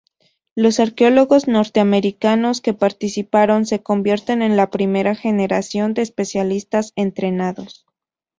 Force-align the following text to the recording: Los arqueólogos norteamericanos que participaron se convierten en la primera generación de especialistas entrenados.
Los 0.55 0.79
arqueólogos 0.79 1.47
norteamericanos 1.47 2.59
que 2.61 2.73
participaron 2.73 3.67
se 3.67 3.83
convierten 3.83 4.41
en 4.41 4.57
la 4.57 4.71
primera 4.71 5.13
generación 5.13 5.93
de 5.93 6.01
especialistas 6.01 6.91
entrenados. 6.95 7.85